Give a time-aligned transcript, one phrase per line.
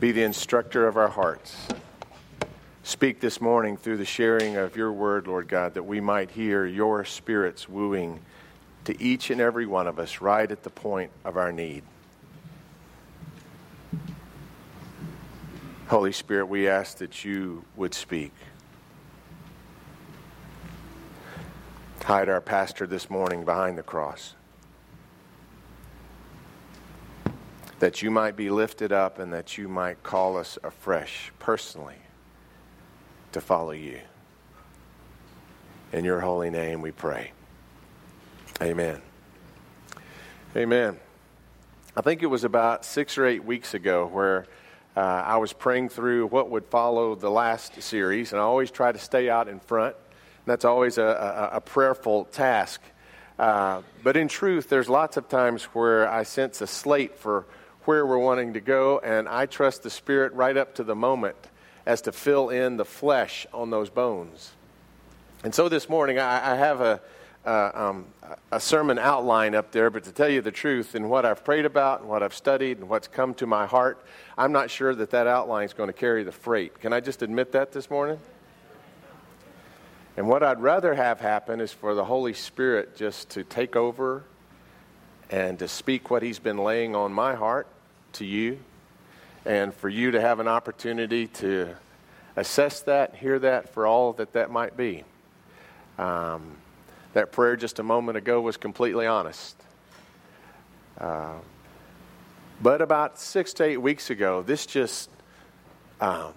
[0.00, 1.68] Be the instructor of our hearts.
[2.82, 6.64] Speak this morning through the sharing of your word, Lord God, that we might hear
[6.64, 8.20] your Spirit's wooing
[8.84, 11.82] to each and every one of us right at the point of our need.
[15.88, 18.32] Holy Spirit, we ask that you would speak.
[22.02, 24.34] Hide our pastor this morning behind the cross.
[27.80, 31.96] That you might be lifted up and that you might call us afresh, personally,
[33.32, 33.98] to follow you.
[35.92, 37.32] In your holy name we pray.
[38.62, 39.00] Amen.
[40.54, 41.00] Amen.
[41.96, 44.46] I think it was about six or eight weeks ago where
[44.96, 48.92] uh, I was praying through what would follow the last series, and I always try
[48.92, 49.96] to stay out in front.
[50.44, 52.82] That's always a, a, a prayerful task.
[53.38, 57.46] Uh, but in truth, there's lots of times where I sense a slate for
[57.84, 61.36] where we're wanting to go, and I trust the Spirit right up to the moment
[61.86, 64.52] as to fill in the flesh on those bones.
[65.42, 67.00] And so this morning, I, I have a,
[67.46, 68.06] uh, um,
[68.52, 71.64] a sermon outline up there, but to tell you the truth, in what I've prayed
[71.64, 74.04] about and what I've studied and what's come to my heart,
[74.36, 76.78] I'm not sure that that outline is going to carry the freight.
[76.80, 78.18] Can I just admit that this morning?
[80.18, 84.24] And what I'd rather have happen is for the Holy Spirit just to take over
[85.30, 87.66] and to speak what He's been laying on my heart
[88.14, 88.58] to you,
[89.44, 91.74] and for you to have an opportunity to
[92.36, 95.04] assess that, hear that for all that that might be.
[95.98, 96.56] Um,
[97.12, 99.56] that prayer just a moment ago was completely honest.
[100.98, 101.34] Uh,
[102.62, 105.10] but about six to eight weeks ago, this just
[106.00, 106.34] um,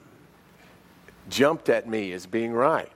[1.30, 2.89] jumped at me as being right.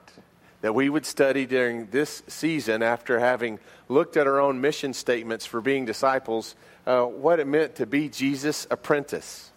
[0.60, 5.46] That we would study during this season, after having looked at our own mission statements
[5.46, 6.56] for being disciples,
[6.86, 9.50] uh, what it meant to be Jesus' apprentice.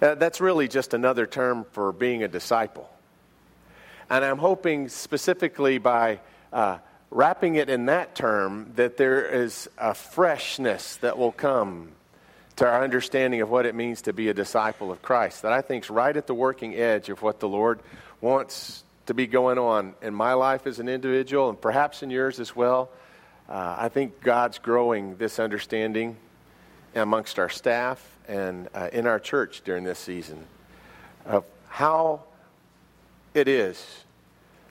[0.00, 2.88] Uh, that's really just another term for being a disciple.
[4.10, 6.20] And I'm hoping specifically by
[6.52, 6.78] uh,
[7.10, 11.90] wrapping it in that term that there is a freshness that will come
[12.56, 15.60] to our understanding of what it means to be a disciple of Christ that I
[15.60, 17.80] think is right at the working edge of what the Lord
[18.20, 22.38] wants to be going on in my life as an individual and perhaps in yours
[22.38, 22.90] as well.
[23.48, 26.14] Uh, I think God's growing this understanding
[26.94, 30.44] amongst our staff and uh, in our church during this season
[31.24, 32.20] of how
[33.32, 34.04] it is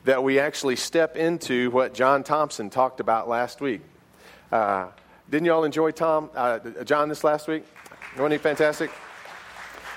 [0.05, 3.81] that we actually step into what John Thompson talked about last week.
[4.51, 4.89] Uh,
[5.31, 7.65] didn't you all enjoy Tom, uh, John this last week?
[8.15, 8.91] Wasn't he fantastic?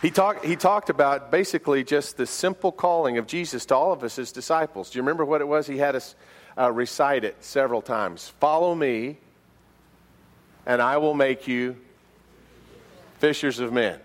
[0.03, 4.03] He, talk, he talked about basically just the simple calling of Jesus to all of
[4.03, 4.91] us as disciples.
[4.91, 5.67] Do you remember what it was?
[5.67, 6.15] He had us
[6.57, 8.33] uh, recite it several times.
[8.41, 9.19] Follow me,
[10.65, 11.77] and I will make you
[13.19, 14.01] fishers of men.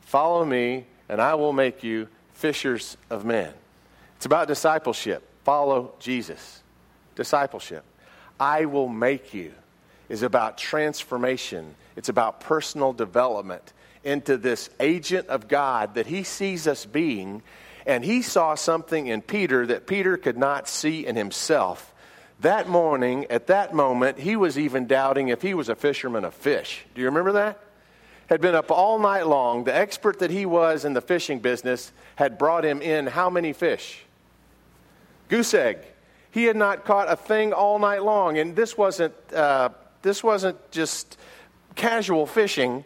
[0.00, 3.52] Follow me, and I will make you fishers of men.
[4.16, 5.22] It's about discipleship.
[5.44, 6.62] Follow Jesus.
[7.16, 7.84] Discipleship.
[8.40, 9.52] I will make you
[10.08, 13.72] is about transformation, it's about personal development
[14.04, 17.42] into this agent of God that he sees us being.
[17.86, 21.92] And he saw something in Peter that Peter could not see in himself.
[22.40, 26.34] That morning, at that moment, he was even doubting if he was a fisherman of
[26.34, 26.84] fish.
[26.94, 27.60] Do you remember that?
[28.26, 29.64] had been up all night long.
[29.64, 33.52] The expert that he was in the fishing business had brought him in how many
[33.52, 34.02] fish?
[35.28, 35.78] Goose egg.
[36.30, 39.70] He had not caught a thing all night long, and this wasn't uh,
[40.02, 41.16] this wasn't just
[41.76, 42.84] casual fishing.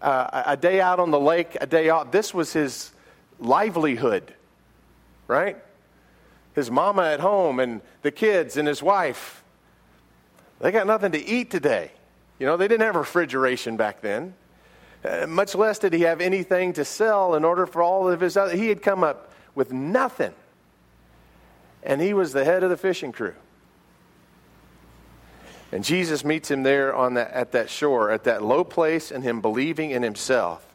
[0.00, 2.12] Uh, a day out on the lake, a day out.
[2.12, 2.92] This was his
[3.40, 4.32] livelihood,
[5.26, 5.56] right?
[6.54, 9.42] His mama at home and the kids and his wife.
[10.60, 11.90] They got nothing to eat today.
[12.38, 14.34] You know, they didn't have refrigeration back then.
[15.04, 18.36] Uh, much less did he have anything to sell in order for all of his
[18.36, 18.56] other.
[18.56, 20.34] He had come up with nothing
[21.82, 23.34] and he was the head of the fishing crew.
[25.70, 29.22] And Jesus meets him there on that, at that shore, at that low place, and
[29.22, 30.66] him believing in himself,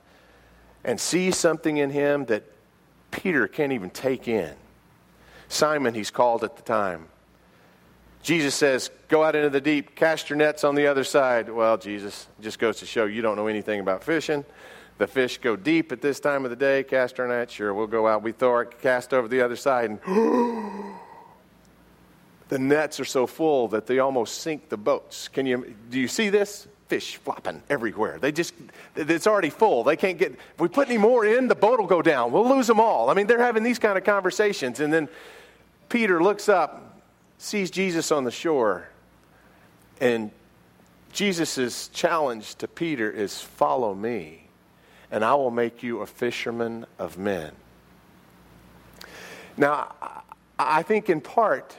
[0.84, 2.44] and sees something in him that
[3.10, 4.54] Peter can't even take in.
[5.48, 7.08] Simon, he's called at the time.
[8.22, 11.50] Jesus says, Go out into the deep, cast your nets on the other side.
[11.50, 14.46] Well, Jesus, just goes to show you don't know anything about fishing.
[15.00, 17.88] The fish go deep at this time of the day, cast our net, sure, we'll
[17.88, 18.22] go out.
[18.22, 20.00] We throw our cast over the other side, and
[22.54, 25.28] the nets are so full that they almost sink the boats.
[25.28, 26.68] Can you, do you see this?
[26.88, 28.20] Fish flopping everywhere.
[28.20, 28.54] They just,
[28.96, 29.84] it's already full.
[29.84, 32.32] They can't get, if we put any more in, the boat will go down.
[32.32, 33.10] We'll lose them all.
[33.10, 34.80] I mean, they're having these kind of conversations.
[34.80, 35.10] And then
[35.90, 37.02] Peter looks up,
[37.40, 38.88] sees Jesus on the shore,
[40.00, 40.30] and
[41.12, 44.44] Jesus' challenge to Peter is follow me
[45.10, 47.54] and I will make you a fisherman of men.
[49.58, 49.94] Now,
[50.58, 51.76] I think in part,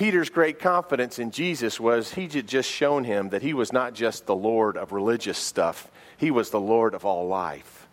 [0.00, 3.92] Peter's great confidence in Jesus was he had just shown him that he was not
[3.92, 7.86] just the Lord of religious stuff, he was the Lord of all life.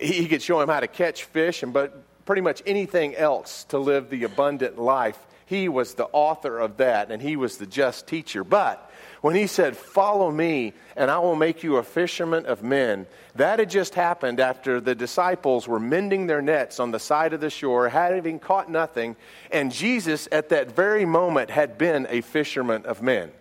[0.00, 3.78] He could show him how to catch fish and but pretty much anything else to
[3.80, 5.18] live the abundant life.
[5.44, 8.44] He was the author of that and he was the just teacher.
[8.44, 8.88] But
[9.24, 13.06] when he said, Follow me, and I will make you a fisherman of men,
[13.36, 17.40] that had just happened after the disciples were mending their nets on the side of
[17.40, 19.16] the shore, having caught nothing,
[19.50, 23.32] and Jesus at that very moment had been a fisherman of men.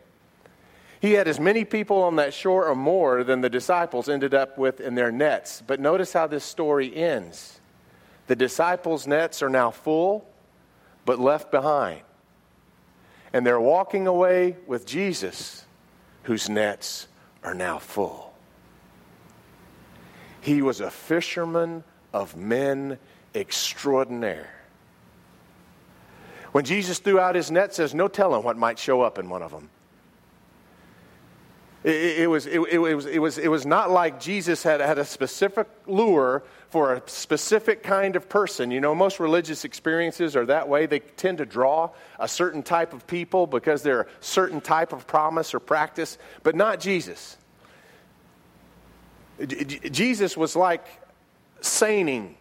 [1.02, 4.58] He had as many people on that shore or more than the disciples ended up
[4.58, 5.62] with in their nets.
[5.68, 7.60] But notice how this story ends.
[8.28, 10.26] The disciples' nets are now full,
[11.04, 12.00] but left behind.
[13.34, 15.66] And they're walking away with Jesus
[16.24, 17.08] whose nets
[17.44, 18.34] are now full.
[20.42, 22.98] He was a fisherman of men
[23.34, 24.50] extraordinaire.
[26.52, 29.42] When Jesus threw out his net, says, no telling what might show up in one
[29.42, 29.70] of them.
[31.84, 35.04] It, was, it, it, was, it, was, it was not like Jesus had, had a
[35.04, 38.72] specific lure for a specific kind of person.
[38.72, 40.86] You know, most religious experiences are that way.
[40.86, 41.90] They tend to draw
[42.20, 46.56] a certain type of people because they're a certain type of promise or practice, but
[46.56, 47.38] not Jesus.
[49.46, 50.88] Jesus was like
[51.60, 52.38] seining.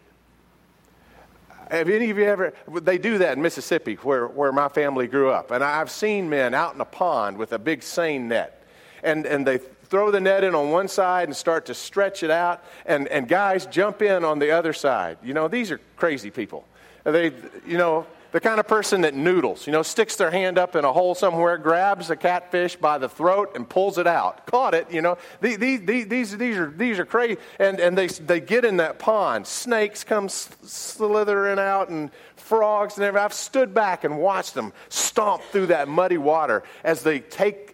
[1.69, 5.31] Have any of you ever, they do that in Mississippi where, where my family grew
[5.31, 5.51] up.
[5.51, 8.62] And I've seen men out in a pond with a big seine net
[9.03, 12.31] and, and they throw the net in on one side and start to stretch it
[12.31, 15.17] out, and, and guys jump in on the other side.
[15.23, 16.65] You know, these are crazy people.
[17.03, 17.31] They,
[17.67, 20.83] you know, the kind of person that noodles, you know, sticks their hand up in
[20.83, 24.47] a hole somewhere, grabs a catfish by the throat and pulls it out.
[24.47, 25.19] Caught it, you know.
[25.39, 27.37] These, these, these, these, are, these are crazy.
[27.59, 29.45] And, and they, they get in that pond.
[29.45, 33.23] Snakes come slithering out and frogs and everything.
[33.23, 37.72] I've stood back and watched them stomp through that muddy water as they take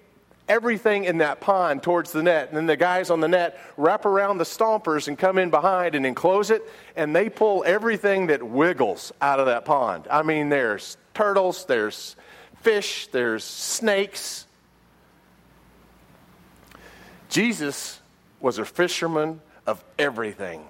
[0.50, 2.50] everything in that pond towards the net.
[2.50, 5.96] And then the guys on the net wrap around the stompers and come in behind
[5.96, 6.64] and enclose it,
[6.96, 10.08] and they pull everything that wiggles out of that pond.
[10.12, 12.16] I mean, there's turtles, there's
[12.62, 14.46] fish, there's snakes.
[17.30, 18.00] Jesus
[18.42, 20.66] was a fisherman of everything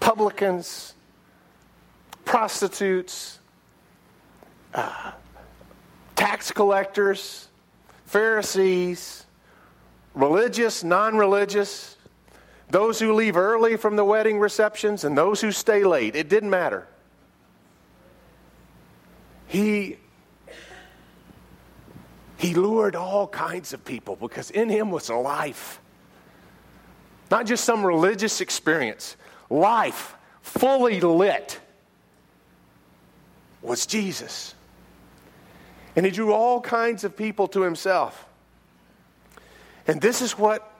[0.00, 0.94] publicans,
[2.24, 3.38] prostitutes,
[4.74, 5.12] uh,
[6.20, 7.48] tax collectors,
[8.04, 9.24] Pharisees,
[10.14, 11.96] religious, non religious,
[12.68, 16.14] those who leave early from the wedding receptions, and those who stay late.
[16.14, 16.86] It didn't matter.
[19.46, 19.96] He,
[22.36, 25.80] he lured all kinds of people because in him was life.
[27.30, 29.16] Not just some religious experience,
[29.48, 31.58] life fully lit
[33.62, 34.54] was Jesus.
[35.96, 38.26] And he drew all kinds of people to himself.
[39.86, 40.70] And this is what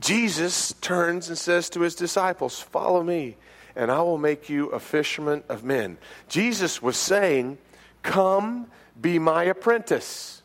[0.00, 3.36] Jesus turns and says to his disciples Follow me,
[3.76, 5.98] and I will make you a fisherman of men.
[6.28, 7.58] Jesus was saying,
[8.02, 8.66] Come,
[9.00, 10.42] be my apprentice,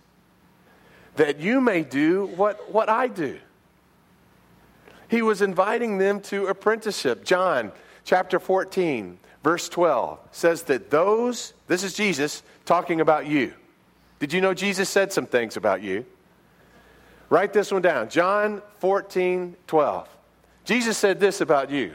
[1.16, 3.40] that you may do what, what I do.
[5.10, 7.24] He was inviting them to apprenticeship.
[7.24, 7.72] John
[8.04, 13.54] chapter 14, verse 12 says that those, this is Jesus talking about you.
[14.20, 16.06] Did you know Jesus said some things about you?
[17.30, 20.10] Write this one down John 14, 12.
[20.66, 21.94] Jesus said this about you.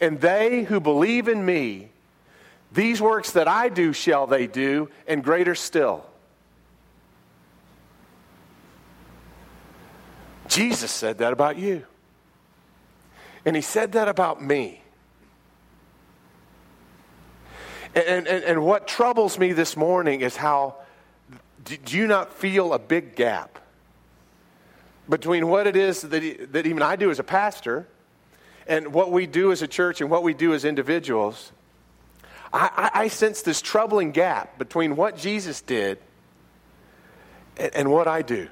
[0.00, 1.88] And they who believe in me,
[2.70, 6.06] these works that I do shall they do, and greater still.
[10.46, 11.84] Jesus said that about you.
[13.44, 14.81] And he said that about me.
[17.94, 20.76] And, and, and what troubles me this morning is how
[21.64, 23.58] do you not feel a big gap
[25.08, 27.86] between what it is that, that even I do as a pastor
[28.66, 31.52] and what we do as a church and what we do as individuals?
[32.52, 35.98] I, I, I sense this troubling gap between what Jesus did
[37.58, 38.48] and, and what I do.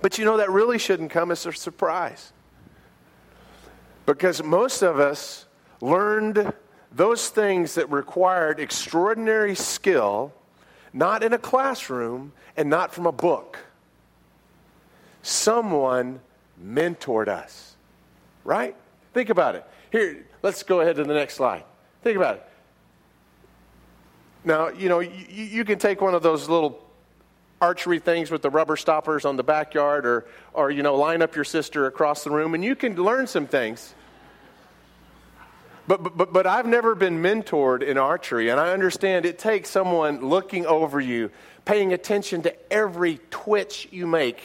[0.00, 2.32] But you know, that really shouldn't come as a surprise.
[4.04, 5.46] Because most of us
[5.80, 6.52] learned
[6.96, 10.32] those things that required extraordinary skill,
[10.92, 13.58] not in a classroom and not from a book.
[15.22, 16.20] Someone
[16.62, 17.76] mentored us,
[18.44, 18.74] right?
[19.12, 19.64] Think about it.
[19.92, 21.64] Here, let's go ahead to the next slide.
[22.02, 22.46] Think about it.
[24.44, 26.82] Now, you know, you, you can take one of those little
[27.60, 31.34] archery things with the rubber stoppers on the backyard or, or you know, line up
[31.34, 33.94] your sister across the room and you can learn some things.
[35.88, 40.20] But, but, but I've never been mentored in archery, and I understand it takes someone
[40.20, 41.30] looking over you,
[41.64, 44.42] paying attention to every twitch you make,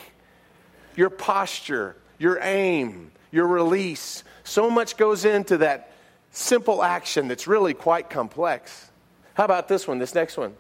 [0.96, 4.24] your posture, your aim, your release.
[4.44, 5.92] So much goes into that
[6.32, 8.90] simple action that's really quite complex.
[9.34, 10.54] How about this one, this next one?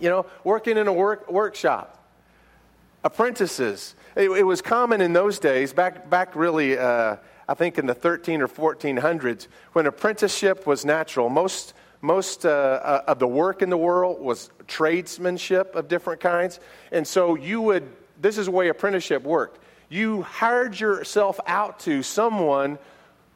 [0.00, 1.92] You know, working in a work, workshop.
[3.04, 3.94] Apprentices.
[4.16, 7.16] It, it was common in those days, back, back really, uh,
[7.48, 11.28] I think in the 13 or 1400s, when apprenticeship was natural.
[11.28, 16.60] Most, most uh, uh, of the work in the world was tradesmanship of different kinds.
[16.90, 17.88] And so you would,
[18.20, 19.60] this is the way apprenticeship worked.
[19.88, 22.78] You hired yourself out to someone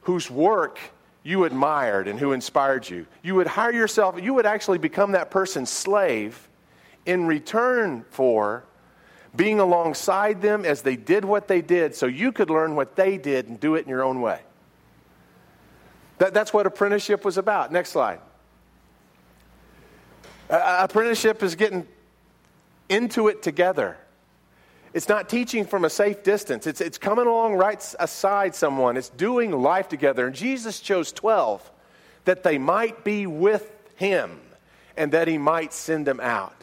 [0.03, 0.81] whose work
[1.23, 3.07] you admired and who inspired you.
[3.23, 6.49] You would hire yourself, you would actually become that person's slave
[7.07, 8.65] in return for
[9.35, 13.17] being alongside them as they did what they did so you could learn what they
[13.17, 14.41] did and do it in your own way.
[16.19, 17.73] That, that's what apprenticeship was about.
[17.73, 18.21] Next slide.
[20.49, 21.87] Uh, apprenticeship is getting
[22.89, 23.97] into it together.
[24.93, 26.67] It's not teaching from a safe distance.
[26.67, 28.97] It's, it's coming along right aside someone.
[28.97, 30.27] It's doing life together.
[30.27, 31.71] And Jesus chose 12
[32.25, 34.41] that they might be with him
[34.97, 36.60] and that he might send them out.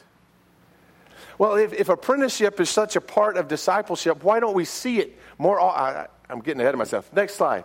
[1.37, 5.19] Well, if, if apprenticeship is such a part of discipleship, why don't we see it
[5.37, 5.59] more?
[5.59, 7.11] I, am getting ahead of myself.
[7.13, 7.63] Next slide.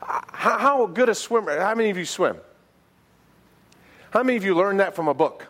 [0.00, 1.58] How, how good a swimmer?
[1.58, 2.36] How many of you swim?
[4.10, 5.48] How many of you learned that from a book?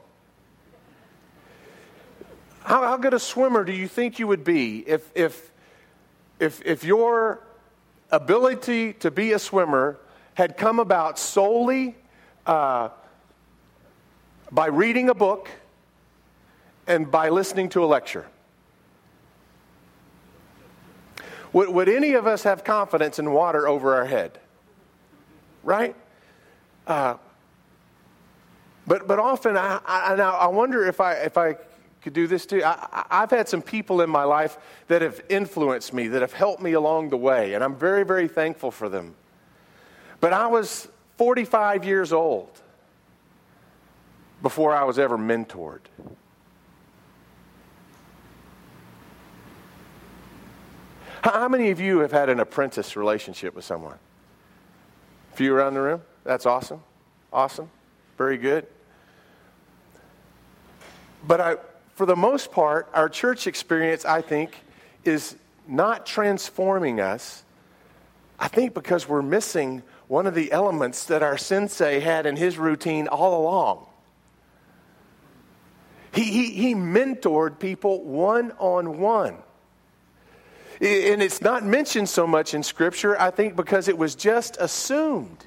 [2.63, 5.51] How, how good a swimmer do you think you would be if, if,
[6.41, 7.47] if, if your
[8.11, 9.99] ability to be a swimmer
[10.33, 11.95] had come about solely
[12.47, 12.89] uh,
[14.51, 15.51] by reading a book?
[16.87, 18.27] And by listening to a lecture?
[21.53, 24.39] Would, would any of us have confidence in water over our head?
[25.63, 25.95] Right?
[26.87, 27.17] Uh,
[28.87, 31.57] but, but often, I, I, I wonder if I, if I
[32.03, 32.63] could do this too.
[32.63, 36.63] I, I've had some people in my life that have influenced me, that have helped
[36.63, 39.15] me along the way, and I'm very, very thankful for them.
[40.21, 42.61] But I was 45 years old
[44.43, 45.81] before I was ever mentored.
[51.25, 53.97] How many of you have had an apprentice relationship with someone?
[55.33, 56.03] A few around the room?
[56.23, 56.83] That's awesome.
[57.33, 57.71] Awesome.
[58.19, 58.67] Very good.
[61.27, 61.57] But I,
[61.95, 64.55] for the most part, our church experience, I think,
[65.03, 65.35] is
[65.67, 67.43] not transforming us.
[68.39, 72.59] I think because we're missing one of the elements that our sensei had in his
[72.59, 73.87] routine all along.
[76.13, 79.39] He, he, he mentored people one on one.
[80.81, 85.47] And it's not mentioned so much in Scripture, I think, because it was just assumed.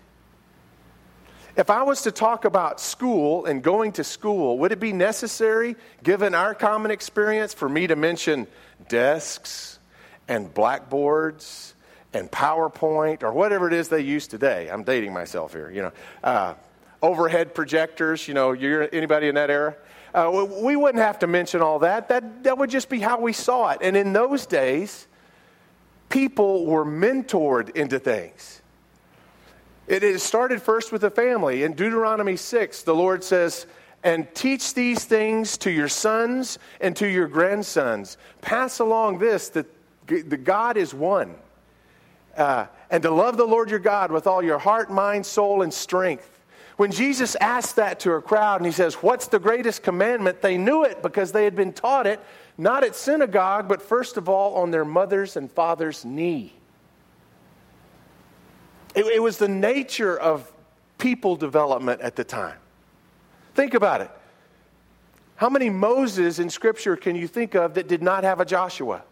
[1.57, 5.75] If I was to talk about school and going to school, would it be necessary,
[6.03, 8.47] given our common experience, for me to mention
[8.87, 9.79] desks
[10.27, 11.73] and blackboards
[12.13, 14.69] and PowerPoint or whatever it is they use today?
[14.69, 15.91] I'm dating myself here, you know.
[16.23, 16.53] Uh,
[17.01, 19.75] overhead projectors, you know, you're anybody in that era?
[20.13, 22.09] Uh, we wouldn't have to mention all that.
[22.09, 22.43] that.
[22.43, 23.79] That would just be how we saw it.
[23.81, 25.07] And in those days,
[26.09, 28.61] people were mentored into things.
[29.87, 31.63] It started first with the family.
[31.63, 33.67] In Deuteronomy 6, the Lord says,
[34.03, 38.17] and teach these things to your sons and to your grandsons.
[38.41, 39.65] Pass along this that
[40.07, 41.35] the God is one.
[42.35, 45.73] Uh, and to love the Lord your God with all your heart, mind, soul, and
[45.73, 46.36] strength.
[46.77, 50.41] When Jesus asked that to a crowd and he says, What's the greatest commandment?
[50.41, 52.19] They knew it because they had been taught it
[52.57, 56.53] not at synagogue, but first of all on their mother's and father's knee.
[58.95, 60.51] It, it was the nature of
[60.97, 62.57] people development at the time.
[63.53, 64.11] Think about it.
[65.35, 69.03] How many Moses in Scripture can you think of that did not have a Joshua?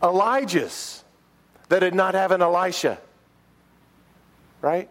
[0.00, 1.02] Elijah's
[1.68, 2.98] that did not have an Elisha.
[4.60, 4.88] Right?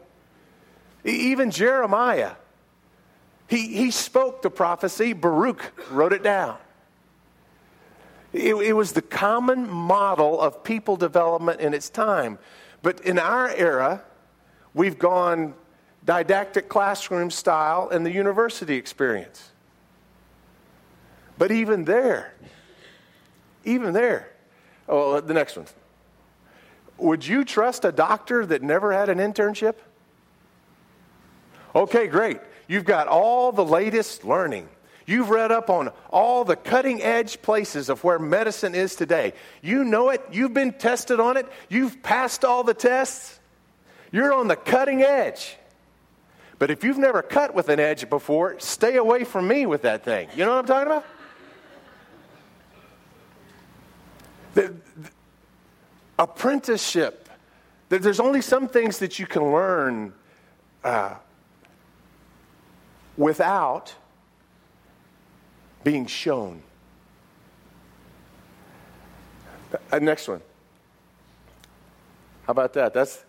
[1.06, 2.32] Even Jeremiah.
[3.48, 6.58] He, he spoke the prophecy, Baruch wrote it down.
[8.34, 12.40] It, it was the common model of people development in its time.
[12.82, 14.04] But in our era,
[14.74, 15.54] we've gone
[16.04, 19.52] didactic classroom style and the university experience.
[21.38, 22.34] But even there,
[23.64, 24.32] even there,
[24.90, 25.68] oh, the next one.
[26.98, 29.76] Would you trust a doctor that never had an internship?
[31.76, 32.40] Okay, great.
[32.68, 34.70] You've got all the latest learning.
[35.06, 39.34] You've read up on all the cutting edge places of where medicine is today.
[39.62, 40.24] You know it.
[40.32, 41.48] You've been tested on it.
[41.70, 43.40] You've passed all the tests.
[44.12, 45.58] You're on the cutting edge.
[46.58, 50.04] But if you've never cut with an edge before, stay away from me with that
[50.04, 50.30] thing.
[50.36, 51.06] You know what I'm talking about?
[54.54, 54.62] The,
[54.96, 55.10] the
[56.18, 57.30] apprenticeship.
[57.90, 60.14] There's only some things that you can learn
[60.84, 61.16] uh,
[63.18, 63.96] without
[65.84, 66.62] being shown.
[69.92, 70.42] Uh, next one.
[72.46, 72.94] How about that?
[72.94, 73.24] That's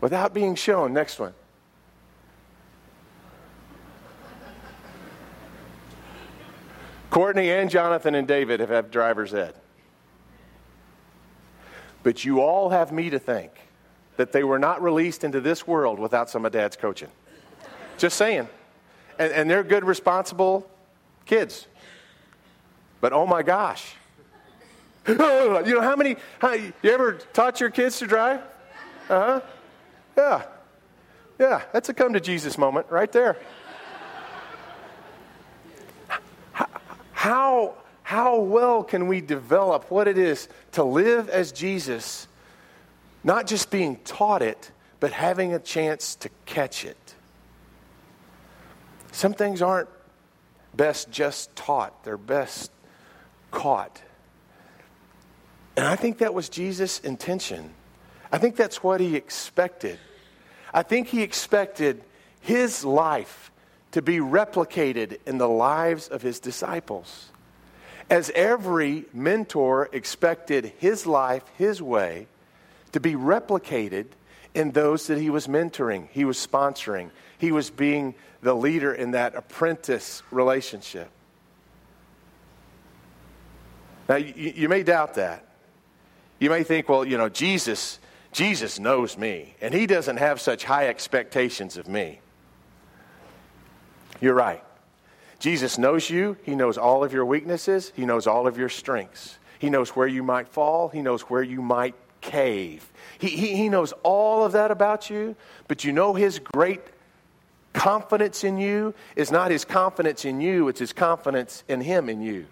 [0.00, 0.92] without being shown.
[0.92, 1.34] Next one.
[7.10, 9.54] Courtney and Jonathan and David have had driver's ed.
[12.02, 13.52] But you all have me to thank
[14.16, 17.08] that they were not released into this world without some of dad's coaching.
[17.98, 18.48] Just saying.
[19.18, 20.68] And, and they're good, responsible
[21.24, 21.66] kids.
[23.00, 23.94] But oh my gosh.
[25.08, 28.40] you know how many, how, you ever taught your kids to drive?
[29.08, 29.40] Uh huh.
[30.16, 30.42] Yeah.
[31.38, 33.36] Yeah, that's a come to Jesus moment right there.
[37.12, 42.28] How, how well can we develop what it is to live as Jesus,
[43.24, 47.05] not just being taught it, but having a chance to catch it?
[49.16, 49.88] Some things aren't
[50.74, 52.70] best just taught, they're best
[53.50, 54.02] caught.
[55.74, 57.70] And I think that was Jesus' intention.
[58.30, 59.98] I think that's what he expected.
[60.74, 62.04] I think he expected
[62.42, 63.50] his life
[63.92, 67.30] to be replicated in the lives of his disciples.
[68.10, 72.26] As every mentor expected his life, his way,
[72.92, 74.08] to be replicated
[74.56, 79.10] in those that he was mentoring, he was sponsoring, he was being the leader in
[79.10, 81.10] that apprentice relationship.
[84.08, 85.44] Now, you, you, may doubt that.
[86.38, 87.98] You may think, well, you know, Jesus,
[88.32, 92.20] Jesus knows me, and he doesn't have such high expectations of me.
[94.20, 94.62] You're right.
[95.38, 96.38] Jesus knows you.
[96.44, 97.92] He knows all of your weaknesses.
[97.94, 99.38] He knows all of your strengths.
[99.58, 100.88] He knows where you might fall.
[100.88, 101.94] He knows where you might
[102.26, 102.92] cave.
[103.18, 105.36] He, he, he knows all of that about you,
[105.68, 106.82] but you know his great
[107.72, 112.20] confidence in you is not his confidence in you, it's his confidence in him in
[112.20, 112.46] you.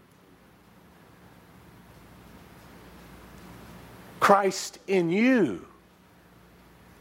[4.20, 5.66] Christ in you,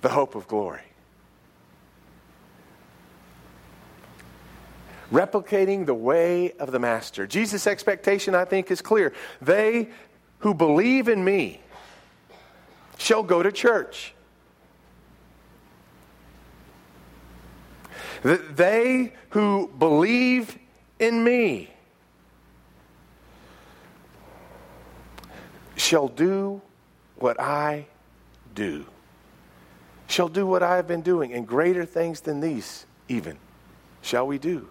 [0.02, 0.82] the hope of glory.
[5.12, 7.28] replicating the way of the Master.
[7.28, 9.14] Jesus' expectation, I think, is clear.
[9.42, 9.90] They
[10.40, 11.62] who believe in me
[12.98, 14.14] shall go to church.
[18.22, 20.58] That They who believe
[21.00, 21.70] in me
[25.76, 26.62] shall do
[27.18, 27.88] what I
[28.56, 28.86] do.
[30.08, 33.38] Shall do what I have been doing, and greater things than these, even,
[34.02, 34.68] shall we do.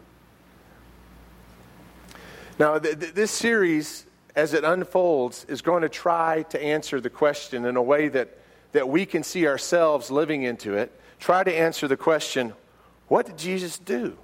[2.59, 7.11] Now, th- th- this series, as it unfolds, is going to try to answer the
[7.11, 8.39] question in a way that,
[8.73, 10.93] that we can see ourselves living into it.
[11.19, 12.55] Try to answer the question
[13.09, 14.17] what did Jesus do?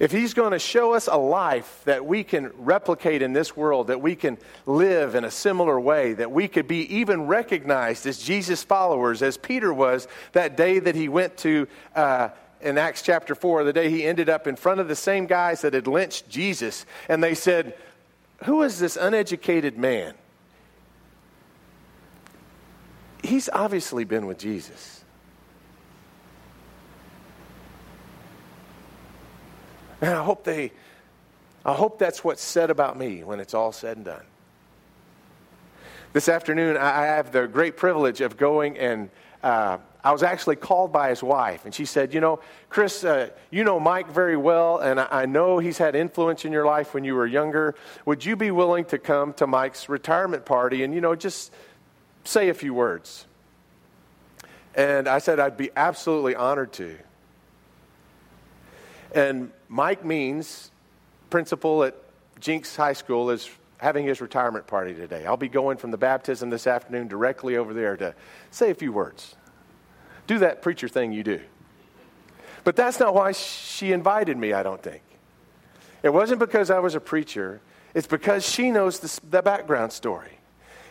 [0.00, 3.88] If he's going to show us a life that we can replicate in this world,
[3.88, 8.18] that we can live in a similar way, that we could be even recognized as
[8.18, 12.30] Jesus' followers, as Peter was that day that he went to uh,
[12.60, 15.62] in Acts chapter 4, the day he ended up in front of the same guys
[15.62, 17.76] that had lynched Jesus, and they said,
[18.44, 20.14] Who is this uneducated man?
[23.22, 25.04] He's obviously been with Jesus.
[30.00, 30.72] And I hope they,
[31.64, 34.24] I hope that's what's said about me when it's all said and done.
[36.12, 39.10] This afternoon, I have the great privilege of going and
[39.42, 43.30] uh, I was actually called by his wife, and she said, You know, Chris, uh,
[43.50, 46.94] you know Mike very well, and I, I know he's had influence in your life
[46.94, 47.74] when you were younger.
[48.06, 51.52] Would you be willing to come to Mike's retirement party and, you know, just
[52.24, 53.26] say a few words?
[54.74, 56.96] And I said, I'd be absolutely honored to.
[59.14, 60.70] And Mike Means,
[61.28, 61.94] principal at
[62.38, 65.26] Jenks High School, is having his retirement party today.
[65.26, 68.14] I'll be going from the baptism this afternoon directly over there to
[68.50, 69.34] say a few words
[70.30, 71.40] do that preacher thing you do.
[72.62, 75.02] But that's not why she invited me, I don't think.
[76.04, 77.60] It wasn't because I was a preacher,
[77.94, 80.38] it's because she knows the, the background story.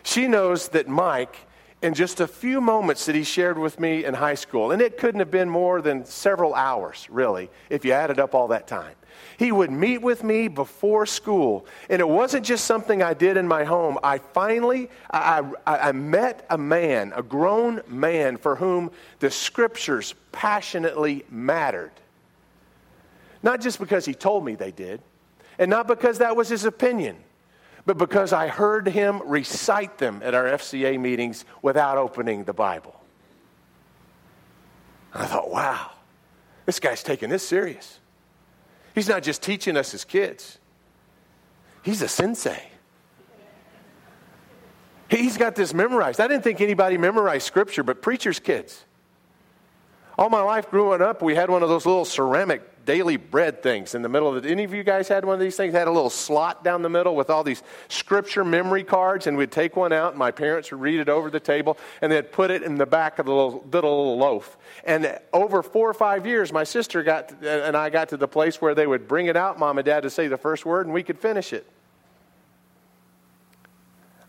[0.02, 1.36] She knows that Mike
[1.80, 4.72] in just a few moments that he shared with me in high school.
[4.72, 8.48] And it couldn't have been more than several hours, really, if you added up all
[8.48, 8.94] that time.
[9.38, 11.66] He would meet with me before school.
[11.88, 13.98] And it wasn't just something I did in my home.
[14.02, 20.14] I finally, I, I, I met a man, a grown man for whom the scriptures
[20.32, 21.92] passionately mattered.
[23.42, 25.00] Not just because he told me they did,
[25.58, 27.16] and not because that was his opinion
[27.86, 32.94] but because I heard him recite them at our FCA meetings without opening the Bible.
[35.12, 35.90] I thought, wow,
[36.66, 37.98] this guy's taking this serious.
[38.94, 40.58] He's not just teaching us as kids,
[41.82, 42.66] he's a sensei.
[45.08, 46.20] He's got this memorized.
[46.20, 48.84] I didn't think anybody memorized scripture, but preachers' kids.
[50.16, 53.94] All my life growing up, we had one of those little ceramic daily bread things
[53.94, 54.48] in the middle of it.
[54.48, 55.72] Any of you guys had one of these things?
[55.72, 59.50] Had a little slot down the middle with all these scripture memory cards, and we'd
[59.50, 62.50] take one out, and my parents would read it over the table, and they'd put
[62.50, 64.56] it in the back of the little, little loaf.
[64.84, 68.60] And over four or five years, my sister got and I got to the place
[68.60, 70.94] where they would bring it out, mom and dad, to say the first word, and
[70.94, 71.66] we could finish it.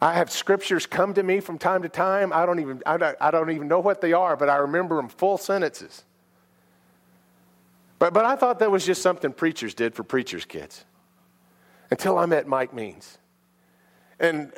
[0.02, 2.34] I have scriptures come to me from time to time.
[2.34, 4.96] I don't even, I don't, I don't even know what they are, but I remember
[4.96, 6.04] them full sentences.
[8.02, 10.86] But, but I thought that was just something preachers did for preachers' kids
[11.92, 13.20] until I met Mike Means.
[14.20, 14.52] And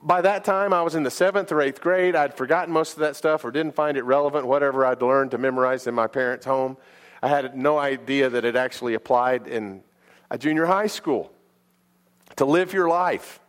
[0.00, 2.14] by that time, I was in the seventh or eighth grade.
[2.14, 5.38] I'd forgotten most of that stuff or didn't find it relevant, whatever I'd learned to
[5.38, 6.76] memorize in my parents' home.
[7.20, 9.82] I had no idea that it actually applied in
[10.30, 11.32] a junior high school.
[12.36, 13.40] To live your life,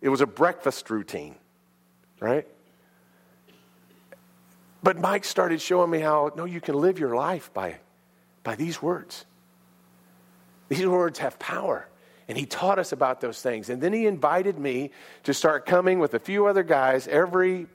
[0.00, 1.36] it was a breakfast routine,
[2.18, 2.48] right?
[4.82, 7.76] But Mike started showing me how, no, you can live your life by
[8.42, 9.24] by these words.
[10.68, 11.88] These words have power.
[12.28, 13.68] And he taught us about those things.
[13.68, 14.90] And then he invited me
[15.24, 17.66] to start coming with a few other guys every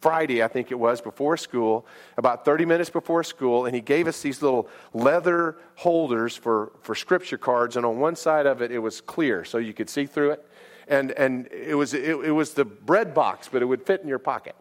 [0.00, 3.66] Friday, I think it was, before school, about 30 minutes before school.
[3.66, 7.76] And he gave us these little leather holders for, for scripture cards.
[7.76, 10.46] And on one side of it, it was clear, so you could see through it.
[10.88, 14.08] And, and it, was, it, it was the bread box, but it would fit in
[14.08, 14.56] your pocket.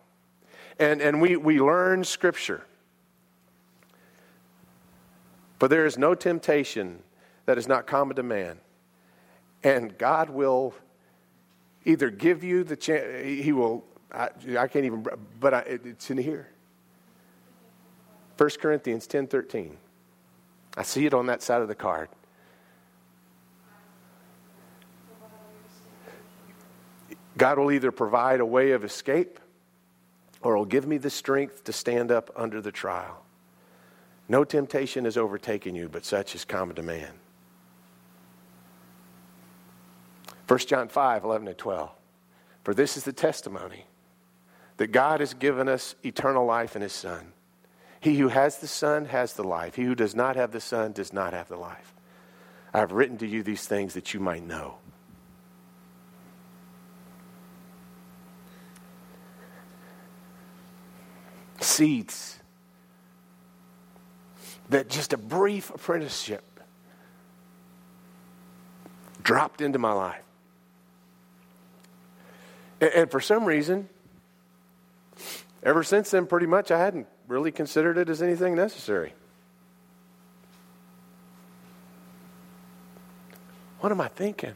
[0.78, 2.64] And, and we, we learned scripture.
[5.60, 7.04] For there is no temptation
[7.46, 8.60] that is not common to man.
[9.62, 10.74] And God will
[11.86, 15.06] either give you the chance, He will, I, I can't even,
[15.40, 16.48] but I, it's in here.
[18.38, 19.78] 1 Corinthians 10 13.
[20.78, 22.08] I see it on that side of the card.
[27.38, 29.40] God will either provide a way of escape
[30.42, 33.24] or will give me the strength to stand up under the trial.
[34.30, 37.12] No temptation has overtaken you, but such is common to man.
[40.48, 41.90] 1 John 5, 11 and 12.
[42.64, 43.86] For this is the testimony
[44.78, 47.34] that God has given us eternal life in his Son.
[48.00, 49.76] He who has the Son has the life.
[49.76, 51.94] He who does not have the Son does not have the life.
[52.74, 54.76] I have written to you these things that you might know.
[61.60, 62.40] Seeds
[64.70, 66.44] that just a brief apprenticeship
[69.24, 70.24] dropped into my life.
[72.82, 73.90] And, for some reason,
[75.64, 79.14] ever since then, pretty much, I hadn't really considered it as anything necessary.
[83.82, 84.54] What am I thinking?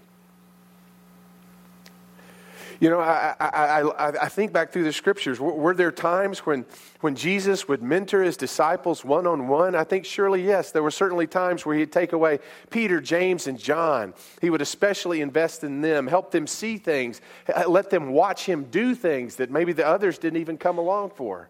[2.83, 5.39] You know, I, I, I, I, think back through the scriptures.
[5.39, 6.65] Were, were there times when,
[6.99, 9.73] when Jesus would mentor his disciples one on one?
[9.73, 10.71] I think surely yes.
[10.71, 12.39] There were certainly times where he'd take away
[12.71, 14.13] Peter, James, and John.
[14.41, 17.21] He would especially invest in them, help them see things,
[17.55, 21.11] uh, let them watch him do things that maybe the others didn't even come along
[21.11, 21.47] for.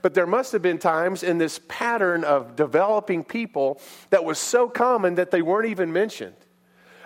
[0.00, 4.70] But there must have been times in this pattern of developing people that was so
[4.70, 6.36] common that they weren't even mentioned.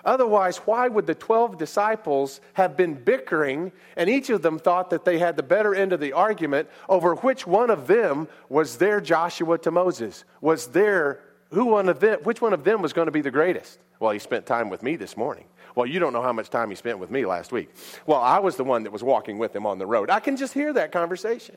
[0.06, 5.04] Otherwise, why would the 12 disciples have been bickering and each of them thought that
[5.04, 9.00] they had the better end of the argument over which one of them was their
[9.00, 10.24] Joshua to Moses?
[10.40, 13.32] Was their who one of them which one of them was going to be the
[13.32, 13.80] greatest?
[13.98, 15.46] Well, he spent time with me this morning.
[15.74, 17.74] Well, you don't know how much time he spent with me last week.
[18.06, 20.08] Well, I was the one that was walking with him on the road.
[20.08, 21.56] I can just hear that conversation.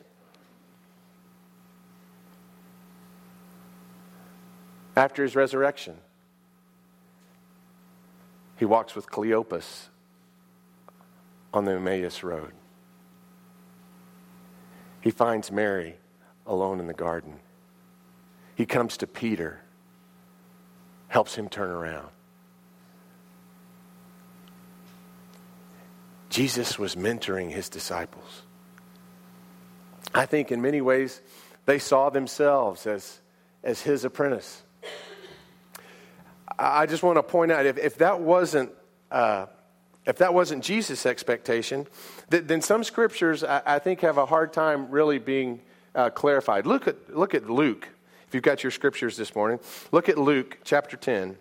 [4.95, 5.97] After his resurrection,
[8.59, 9.87] he walks with Cleopas
[11.53, 12.51] on the Emmaus Road.
[14.99, 15.95] He finds Mary
[16.45, 17.39] alone in the garden.
[18.55, 19.61] He comes to Peter,
[21.07, 22.09] helps him turn around.
[26.29, 28.41] Jesus was mentoring his disciples.
[30.13, 31.21] I think in many ways
[31.65, 33.21] they saw themselves as,
[33.63, 34.63] as his apprentice.
[36.59, 38.71] I just want to point out if, if that wasn't
[39.11, 39.45] uh,
[40.05, 41.87] if that wasn't Jesus' expectation,
[42.29, 45.61] th- then some scriptures I, I, think have a hard time really being
[45.95, 46.65] uh, clarified.
[46.65, 47.87] Look at look at Luke.
[48.27, 49.59] If you've got your scriptures this morning,
[49.91, 51.37] look at Luke chapter ten.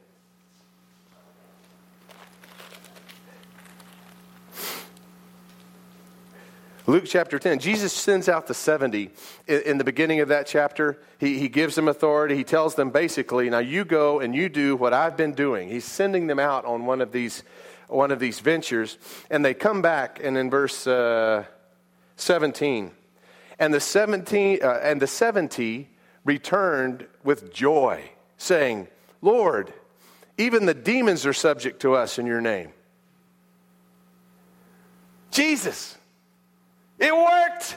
[6.89, 9.11] Luke chapter 10, Jesus sends out the 70
[9.47, 10.99] in, the beginning of that chapter.
[11.19, 12.35] He, he gives them authority.
[12.35, 15.69] He tells them basically, now you go and you do what I've been doing.
[15.69, 17.43] He's sending them out on one of these,
[17.89, 18.97] one of these ventures.
[19.29, 21.45] And they come back, and in verse uh,
[22.17, 22.91] 17,
[23.59, 25.91] and the, 17, uh, and the 70
[26.25, 28.89] returned with joy, saying,
[29.21, 29.75] Lord,
[30.39, 32.73] even the demons are subject to us in your name.
[35.31, 35.99] Jesus.
[36.99, 37.77] It worked.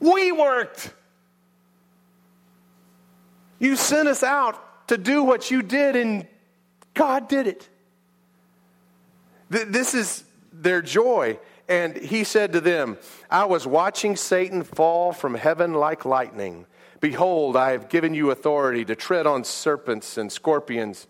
[0.00, 0.92] We worked.
[3.58, 6.26] You sent us out to do what you did, and
[6.94, 7.68] God did it.
[9.50, 11.38] This is their joy.
[11.68, 12.96] And he said to them,
[13.30, 16.66] I was watching Satan fall from heaven like lightning.
[17.00, 21.06] Behold, I have given you authority to tread on serpents and scorpions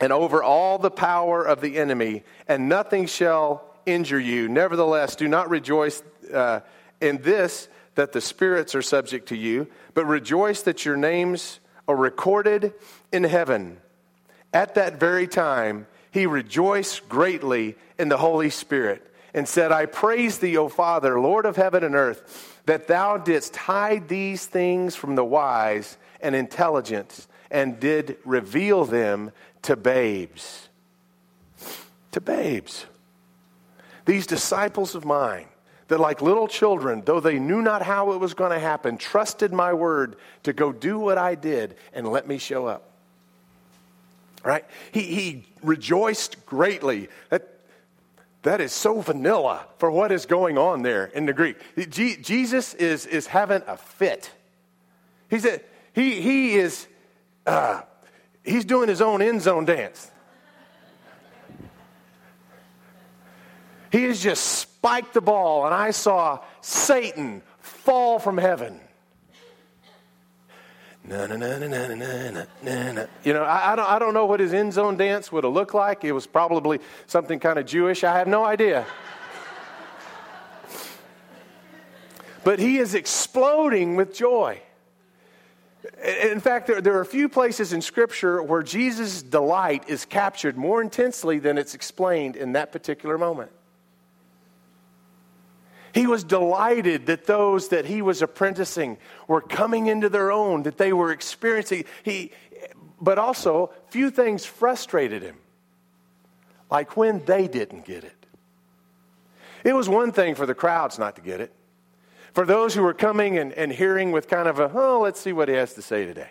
[0.00, 4.48] and over all the power of the enemy, and nothing shall injure you.
[4.48, 6.60] Nevertheless, do not rejoice uh,
[7.00, 11.96] in this that the spirits are subject to you, but rejoice that your names are
[11.96, 12.72] recorded
[13.12, 13.78] in heaven.
[14.52, 20.38] At that very time, he rejoiced greatly in the Holy Spirit and said, I praise
[20.38, 25.16] thee, O Father, Lord of heaven and earth, that thou didst hide these things from
[25.16, 30.68] the wise and intelligent and did reveal them to babes.
[32.12, 32.86] To babes.
[34.04, 35.46] These disciples of mine,
[35.88, 39.52] that like little children, though they knew not how it was going to happen, trusted
[39.52, 42.90] my word to go do what I did and let me show up.
[44.42, 44.64] Right?
[44.92, 47.08] He, he rejoiced greatly.
[47.30, 47.60] That,
[48.42, 51.56] that is so vanilla for what is going on there in the Greek.
[51.88, 54.30] G, Jesus is, is having a fit.
[55.30, 55.60] He's a,
[55.94, 56.86] he, he is
[57.46, 57.82] uh,
[58.44, 60.10] he's doing his own end zone dance.
[63.94, 68.80] He has just spiked the ball, and I saw Satan fall from heaven.
[73.22, 75.52] You know, I, I, don't, I don't know what his end zone dance would have
[75.52, 76.02] looked like.
[76.02, 78.02] It was probably something kind of Jewish.
[78.02, 78.84] I have no idea.
[82.42, 84.60] but he is exploding with joy.
[86.04, 90.56] In fact, there, there, are a few places in Scripture where Jesus' delight is captured
[90.56, 93.52] more intensely than it's explained in that particular moment.
[95.94, 100.76] He was delighted that those that he was apprenticing were coming into their own, that
[100.76, 101.84] they were experiencing.
[102.02, 102.32] He,
[103.00, 105.36] but also, few things frustrated him,
[106.68, 108.26] like when they didn't get it.
[109.62, 111.52] It was one thing for the crowds not to get it.
[112.32, 115.32] For those who were coming and, and hearing with kind of a, oh, let's see
[115.32, 116.30] what he has to say today.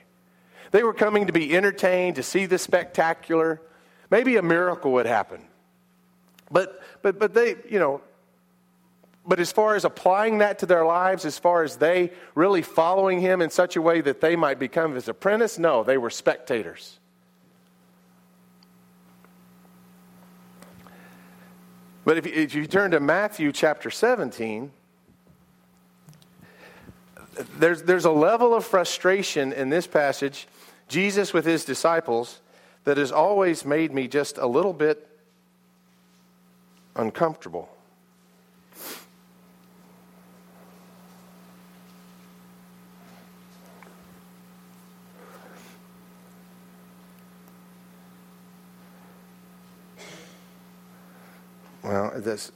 [0.71, 3.61] They were coming to be entertained, to see the spectacular.
[4.11, 5.41] Maybe a miracle would happen.
[6.51, 8.01] But, but, but they, you know,
[9.25, 13.21] but as far as applying that to their lives, as far as they really following
[13.21, 16.99] him in such a way that they might become his apprentice, no, they were spectators.
[22.05, 24.71] But if you, if you turn to Matthew chapter 17,
[27.57, 30.47] there's, there's a level of frustration in this passage,
[30.89, 32.41] Jesus with his disciples,
[32.83, 35.07] that has always made me just a little bit
[36.97, 37.69] uncomfortable.
[52.23, 52.51] This.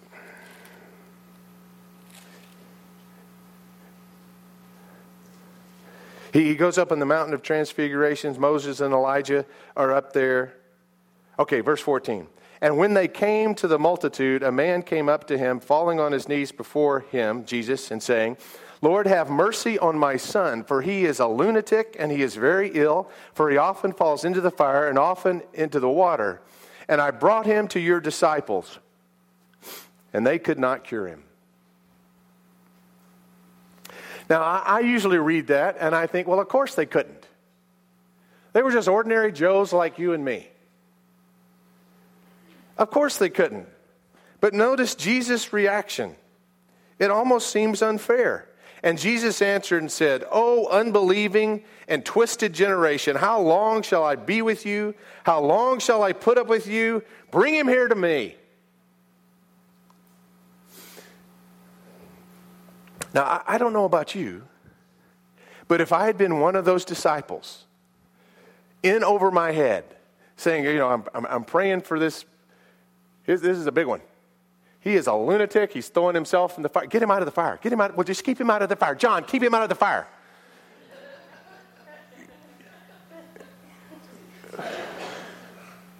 [6.34, 8.38] He, goes up on the mountain of transfigurations.
[8.38, 10.53] Moses and Elijah are up there.
[11.39, 12.27] Okay, verse 14.
[12.62, 16.12] And when they came to the multitude, a man came up to him, falling on
[16.12, 18.38] his knees before him, Jesus, and saying,
[18.82, 22.71] Lord, have mercy on my son, for he is a lunatic and he is very
[22.73, 26.41] ill, for he often falls into the fire and often into the water.
[26.88, 28.80] And I brought him to your disciples
[30.13, 31.24] and they could not cure him.
[34.30, 37.26] Now, I, I usually read that and I think, well, of course they couldn't.
[38.54, 40.48] They were just ordinary Joes like you and me.
[42.78, 43.67] Of course they couldn't.
[44.39, 46.15] But notice Jesus' reaction.
[47.00, 48.48] It almost seems unfair.
[48.84, 54.41] And Jesus answered and said, O unbelieving and twisted generation, how long shall I be
[54.41, 54.93] with you?
[55.24, 57.04] How long shall I put up with you?
[57.32, 58.36] Bring him here to me.
[63.13, 64.43] Now, I don't know about you,
[65.67, 67.65] but if I had been one of those disciples
[68.84, 69.84] in over my head,
[70.36, 72.26] saying, you know, I'm, I'm, I'm praying for this,
[73.26, 74.02] this is a big one.
[74.80, 75.74] He is a lunatic.
[75.74, 76.86] He's throwing himself in the fire.
[76.86, 77.60] Get him out of the fire.
[77.62, 77.98] Get him out.
[77.98, 78.96] Well, just keep him out of the fire.
[78.96, 80.08] John, keep him out of the fire.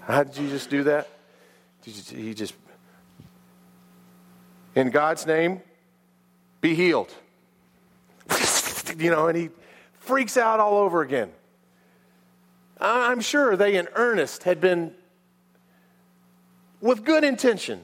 [0.02, 1.10] How did Jesus do that?
[1.84, 2.54] He just,
[4.76, 5.62] in God's name,
[6.62, 7.14] be healed.
[8.98, 9.50] you know, and he
[10.00, 11.32] freaks out all over again.
[12.80, 14.94] I'm sure they, in earnest, had been
[16.80, 17.84] with good intention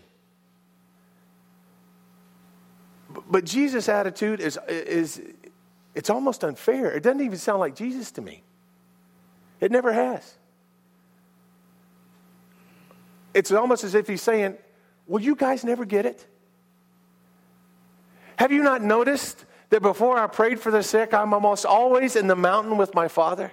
[3.30, 5.22] But Jesus' attitude is, is
[5.96, 6.92] it's almost unfair.
[6.92, 8.44] It doesn't even sound like Jesus to me.
[9.60, 10.38] It never has.
[13.34, 14.58] It's almost as if he's saying,
[15.08, 16.26] Will you guys never get it?
[18.38, 22.28] Have you not noticed that before I prayed for the sick, I'm almost always in
[22.28, 23.52] the mountain with my Father?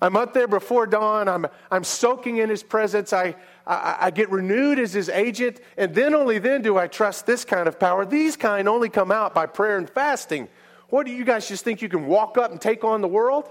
[0.00, 1.28] I'm up there before dawn.
[1.28, 3.12] I'm, I'm soaking in his presence.
[3.12, 3.34] I,
[3.66, 5.60] I, I, get renewed as his agent.
[5.76, 8.06] And then, only then, do I trust this kind of power.
[8.06, 10.48] These kind only come out by prayer and fasting.
[10.88, 13.48] What do you guys just think you can walk up and take on the world?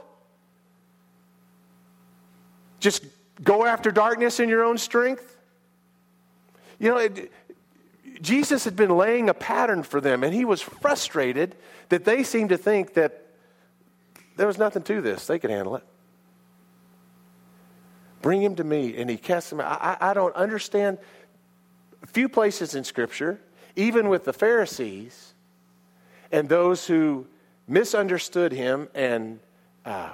[2.80, 3.04] Just
[3.44, 5.38] go after darkness in your own strength?
[6.80, 7.32] You know, it,
[8.22, 11.56] Jesus had been laying a pattern for them, and he was frustrated
[11.90, 13.26] that they seemed to think that
[14.38, 15.28] there was nothing to this.
[15.28, 15.84] They could handle it.
[18.22, 18.98] Bring him to me.
[18.98, 19.82] And he cast him out.
[19.82, 20.98] I, I don't understand
[22.04, 23.40] a few places in Scripture,
[23.76, 25.34] even with the Pharisees
[26.32, 27.26] and those who
[27.68, 29.40] misunderstood him and
[29.86, 30.12] uh,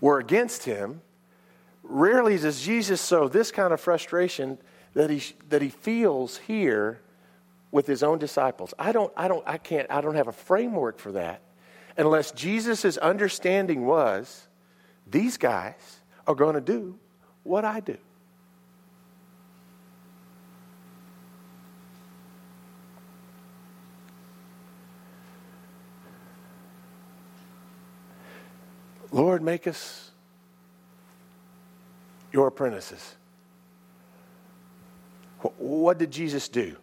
[0.00, 1.00] were against him.
[1.82, 4.58] Rarely does Jesus sow this kind of frustration
[4.98, 7.00] that he, that he feels here
[7.70, 8.74] with his own disciples.
[8.80, 11.40] I don't, I don't, I can't, I don't have a framework for that
[11.96, 14.48] unless Jesus' understanding was
[15.06, 16.98] these guys are going to do
[17.44, 17.96] what I do.
[29.12, 30.10] Lord, make us
[32.32, 33.14] your apprentices.
[35.58, 36.76] What did Jesus do?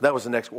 [0.00, 0.50] That was the next.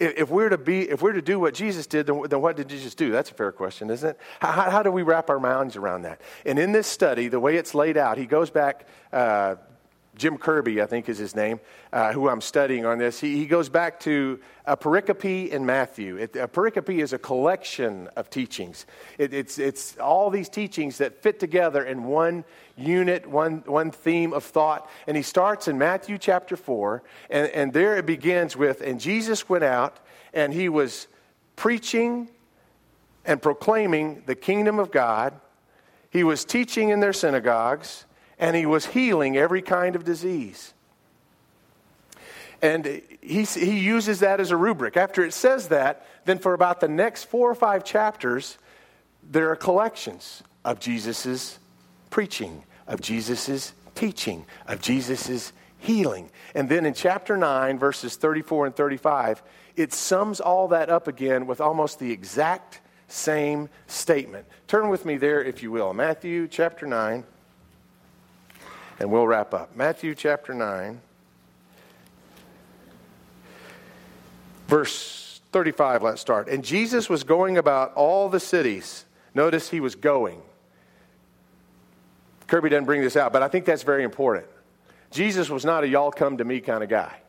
[0.00, 2.68] If we're to be, if we're to do what Jesus did, then, then what did
[2.68, 3.12] Jesus do?
[3.12, 4.18] That's a fair question, isn't it?
[4.40, 6.20] How, how, do we wrap our minds around that?
[6.44, 9.56] And in this study, the way it's laid out, he goes back uh,
[10.16, 11.58] Jim Kirby, I think is his name,
[11.92, 16.16] uh, who I'm studying on this, he, he goes back to a pericope in Matthew.
[16.16, 18.86] It, a pericope is a collection of teachings.
[19.18, 22.44] It, it's, it's all these teachings that fit together in one
[22.76, 24.88] unit, one, one theme of thought.
[25.06, 29.48] And he starts in Matthew chapter 4, and, and there it begins with, and Jesus
[29.48, 29.98] went out
[30.32, 31.06] and he was
[31.56, 32.28] preaching
[33.24, 35.34] and proclaiming the kingdom of God.
[36.10, 38.04] He was teaching in their synagogues
[38.38, 40.74] and he was healing every kind of disease.
[42.62, 44.96] And he, he uses that as a rubric.
[44.96, 48.56] After it says that, then for about the next four or five chapters,
[49.22, 51.58] there are collections of Jesus'
[52.10, 56.30] preaching, of Jesus' teaching, of Jesus' healing.
[56.54, 59.42] And then in chapter 9, verses 34 and 35,
[59.76, 64.46] it sums all that up again with almost the exact same statement.
[64.66, 65.92] Turn with me there, if you will.
[65.92, 67.24] Matthew chapter 9
[68.98, 69.76] and we'll wrap up.
[69.76, 71.00] Matthew chapter 9,
[74.68, 76.48] verse 35, let's start.
[76.48, 79.04] And Jesus was going about all the cities.
[79.34, 80.40] Notice he was going.
[82.46, 84.46] Kirby doesn't bring this out, but I think that's very important.
[85.10, 87.20] Jesus was not a y'all come to me kind of guy.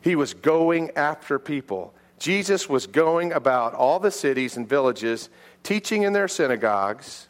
[0.00, 1.94] He was going after people.
[2.18, 5.28] Jesus was going about all the cities and villages,
[5.62, 7.28] teaching in their synagogues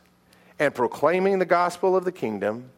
[0.62, 2.70] and proclaiming the gospel of the kingdom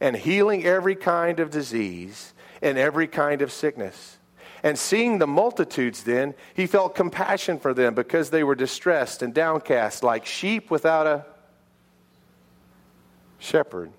[0.00, 4.18] and healing every kind of disease and every kind of sickness.
[4.62, 9.34] And seeing the multitudes, then, he felt compassion for them because they were distressed and
[9.34, 11.26] downcast, like sheep without a
[13.40, 13.90] shepherd.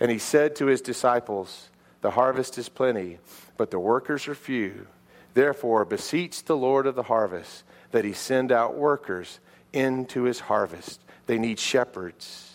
[0.00, 1.68] And he said to his disciples,
[2.00, 3.18] The harvest is plenty,
[3.56, 4.88] but the workers are few.
[5.34, 9.38] Therefore, beseech the Lord of the harvest that he send out workers
[9.72, 11.00] into his harvest.
[11.26, 12.54] They need shepherds.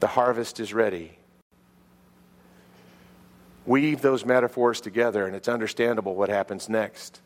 [0.00, 1.18] The harvest is ready.
[3.68, 7.20] weave those metaphors together, and it's understandable what happens next.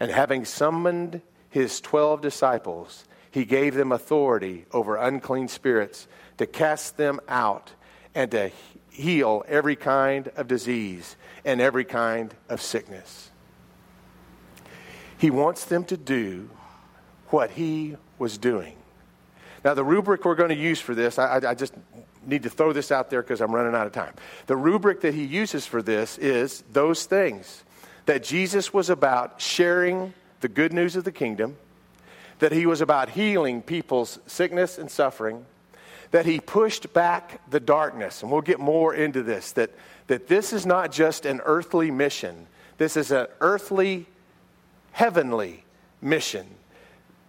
[0.00, 1.20] And having summoned
[1.50, 7.72] his 12 disciples, he gave them authority over unclean spirits to cast them out
[8.14, 8.50] and to
[8.90, 13.30] heal every kind of disease and every kind of sickness.
[15.18, 16.50] He wants them to do
[17.28, 18.74] what he was doing.
[19.64, 21.72] Now, the rubric we're going to use for this, I, I just
[22.26, 24.14] need to throw this out there because I'm running out of time.
[24.46, 27.64] The rubric that he uses for this is those things
[28.06, 31.56] that Jesus was about sharing the good news of the kingdom,
[32.40, 35.46] that he was about healing people's sickness and suffering,
[36.10, 38.22] that he pushed back the darkness.
[38.22, 39.70] And we'll get more into this that,
[40.08, 42.46] that this is not just an earthly mission,
[42.78, 44.06] this is an earthly,
[44.90, 45.64] heavenly
[46.00, 46.46] mission.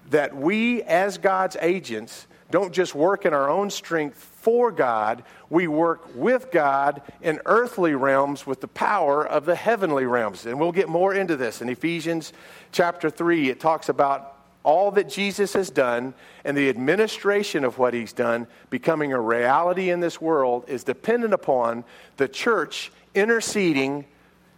[0.10, 5.68] That we, as God's agents, don't just work in our own strength for God, we
[5.68, 10.46] work with God in earthly realms with the power of the heavenly realms.
[10.46, 11.62] And we'll get more into this.
[11.62, 12.34] In Ephesians
[12.72, 17.94] chapter 3, it talks about all that Jesus has done and the administration of what
[17.94, 21.84] he's done becoming a reality in this world is dependent upon
[22.18, 24.06] the church interceding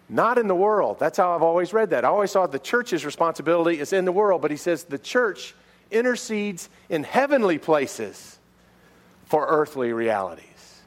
[0.07, 0.99] not in the world.
[0.99, 2.05] That's how I've always read that.
[2.05, 5.55] I always thought the church's responsibility is in the world, but he says the church
[5.91, 8.39] intercedes in heavenly places
[9.25, 10.81] for earthly realities.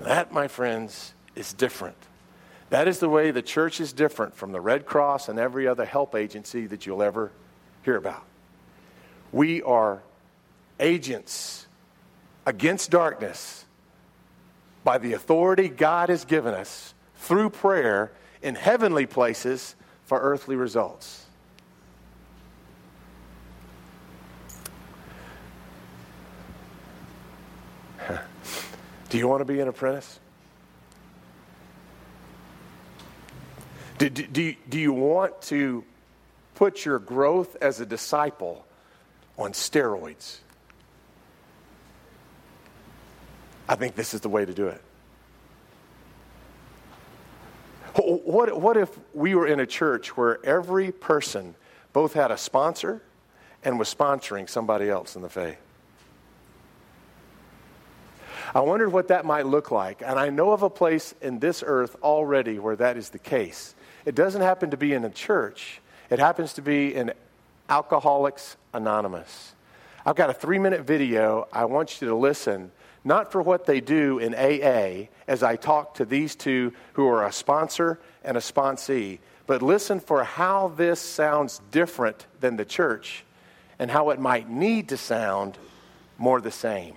[0.00, 1.96] That, my friends, is different.
[2.70, 5.84] That is the way the church is different from the Red Cross and every other
[5.84, 7.30] help agency that you'll ever
[7.82, 8.24] hear about.
[9.30, 10.02] We are
[10.80, 11.66] agents
[12.46, 13.64] against darkness
[14.84, 18.10] by the authority God has given us through prayer
[18.42, 21.24] in heavenly places for earthly results.
[29.08, 30.18] Do you want to be an apprentice?
[33.98, 35.84] Do, do, do, do you want to
[36.56, 38.66] put your growth as a disciple
[39.38, 40.38] on steroids?
[43.68, 44.82] I think this is the way to do it.
[47.94, 51.54] What, what if we were in a church where every person
[51.92, 53.02] both had a sponsor
[53.64, 55.58] and was sponsoring somebody else in the faith?
[58.54, 60.02] I wondered what that might look like.
[60.04, 63.74] And I know of a place in this earth already where that is the case.
[64.04, 65.80] It doesn't happen to be in a church,
[66.10, 67.12] it happens to be in
[67.68, 69.54] Alcoholics Anonymous.
[70.04, 71.46] I've got a three minute video.
[71.52, 72.72] I want you to listen,
[73.04, 77.26] not for what they do in AA, as I talk to these two who are
[77.26, 83.24] a sponsor and a sponsee, but listen for how this sounds different than the church
[83.78, 85.58] and how it might need to sound
[86.18, 86.94] more the same.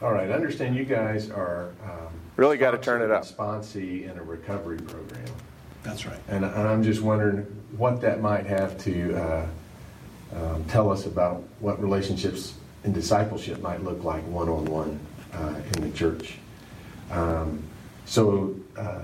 [0.00, 3.24] All right, I understand you guys are um, Really got to turn it up.
[3.24, 5.24] Sponsee in a recovery program.
[5.82, 6.18] That's right.
[6.28, 7.38] And, and I'm just wondering
[7.76, 9.46] what that might have to uh,
[10.34, 12.54] um, tell us about what relationships
[12.86, 14.98] and discipleship might look like one on one
[15.74, 16.38] in the church.
[17.10, 17.62] Um,
[18.04, 19.02] so, uh,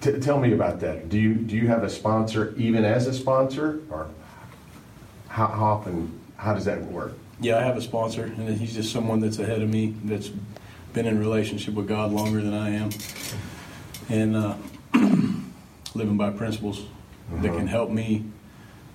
[0.00, 1.08] t- tell me about that.
[1.08, 4.08] Do you do you have a sponsor even as a sponsor, or
[5.28, 6.20] how, how often?
[6.36, 7.14] How does that work?
[7.40, 10.30] Yeah, I have a sponsor, and he's just someone that's ahead of me that's
[10.92, 12.90] been in relationship with God longer than I am,
[14.08, 14.54] and uh,
[15.94, 17.42] living by principles uh-huh.
[17.42, 18.24] that can help me,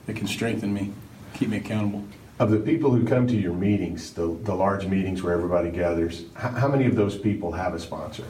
[0.07, 0.91] that can strengthen me,
[1.35, 2.05] keep me accountable.
[2.41, 6.23] Of the people who come to your meetings, the, the large meetings where everybody gathers,
[6.33, 8.25] how, how many of those people have a sponsor?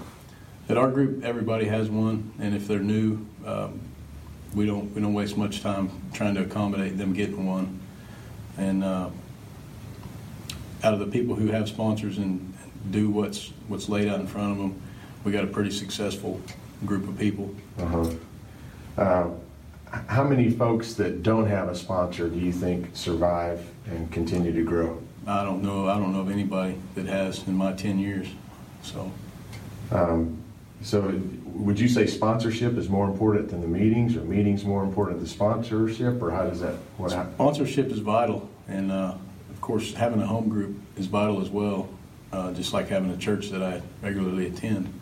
[0.68, 3.80] At our group, everybody has one, and if they're new, um,
[4.54, 7.80] we don't we don't waste much time trying to accommodate them getting one.
[8.58, 9.12] And uh,
[10.84, 12.54] out of the people who have sponsors and
[12.90, 14.82] do what's what's laid out in front of them,
[15.24, 16.42] we got a pretty successful
[16.86, 17.56] group of people.
[17.80, 18.10] Uh-huh.
[18.98, 19.30] Uh,
[20.08, 24.64] how many folks that don't have a sponsor do you think survive and continue to
[24.64, 25.02] grow?
[25.28, 25.88] I don't know.
[25.88, 28.28] I don't know of anybody that has in my ten years.
[28.84, 29.12] So.
[29.92, 30.38] Um,
[30.82, 31.14] so,
[31.46, 35.26] would you say sponsorship is more important than the meetings, or meetings more important than
[35.26, 36.74] the sponsorship, or how does that?
[36.98, 39.14] What Sponsorship is vital, and uh,
[39.52, 41.88] of course, having a home group is vital as well
[42.32, 44.94] uh, just like having a church that I regularly attend.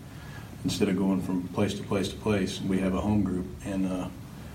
[0.63, 3.87] Instead of going from place to place to place, we have a home group, and
[3.87, 4.07] uh,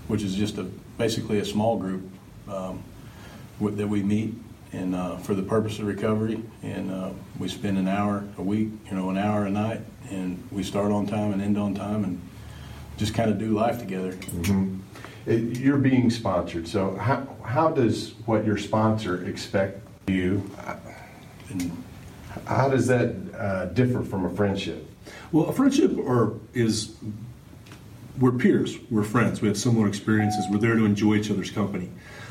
[0.07, 0.63] which is just a
[0.97, 2.03] basically a small group
[2.47, 2.83] um,
[3.59, 4.33] with, that we meet
[4.71, 6.41] and uh, for the purpose of recovery.
[6.63, 10.41] And uh, we spend an hour a week, you know, an hour a night, and
[10.51, 12.21] we start on time and end on time, and
[12.97, 14.13] just kind of do life together.
[14.13, 14.79] Mm-hmm.
[15.25, 20.49] It, you're being sponsored, so how how does what your sponsor expect you?
[21.49, 21.83] And
[22.45, 24.87] how does that uh, differ from a friendship?
[25.31, 26.95] Well, a friendship or is
[28.19, 31.89] we're peers, we're friends, we have similar experiences, we're there to enjoy each other's company.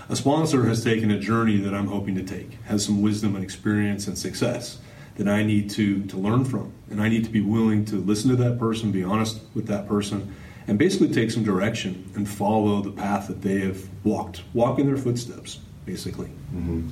[0.08, 3.44] A sponsor has taken a journey that I'm hoping to take, has some wisdom and
[3.44, 4.78] experience and success
[5.16, 6.72] that I need to, to learn from.
[6.90, 9.86] And I need to be willing to listen to that person, be honest with that
[9.86, 10.34] person,
[10.66, 14.86] and basically take some direction and follow the path that they have walked, walk in
[14.86, 16.28] their footsteps, basically.
[16.54, 16.88] Mm-hmm.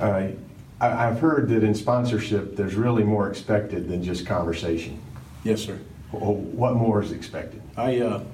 [0.00, 0.28] Uh,
[0.80, 5.00] I, have heard that in sponsorship, there's really more expected than just conversation.
[5.42, 5.78] Yes, sir.
[6.10, 7.62] What more is expected?
[7.76, 8.24] I uh,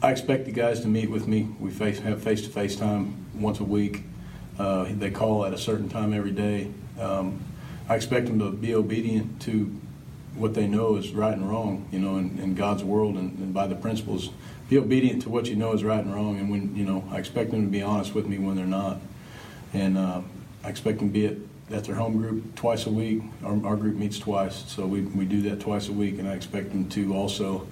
[0.00, 1.48] I expect the guys to meet with me.
[1.58, 4.04] We face, have face to face time once a week.
[4.56, 6.70] Uh, they call at a certain time every day.
[7.00, 7.40] Um,
[7.88, 9.64] I expect them to be obedient to
[10.36, 13.52] what they know is right and wrong, you know, in, in God's world and, and,
[13.52, 14.30] by the principles.
[14.68, 16.38] Be obedient to what you know is right and wrong.
[16.38, 19.00] And when, you know, I expect them to be honest with me when they're not.
[19.72, 20.20] And uh,
[20.62, 21.40] I expect them to be
[21.70, 23.22] at, their home group twice a week.
[23.44, 26.18] Our, our group meets twice, so we, we do that twice a week.
[26.18, 27.66] And I expect them to also